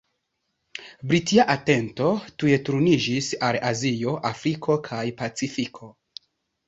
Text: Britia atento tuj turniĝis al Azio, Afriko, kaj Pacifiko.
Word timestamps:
Britia 1.11 1.45
atento 1.55 2.07
tuj 2.43 2.51
turniĝis 2.69 3.29
al 3.49 3.61
Azio, 3.73 4.15
Afriko, 4.33 4.79
kaj 4.89 5.05
Pacifiko. 5.21 5.93